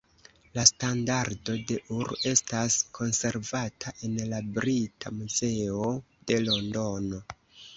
[0.57, 5.95] La Standardo de Ur estas konservata en la Brita Muzeo
[6.33, 7.23] de Londono.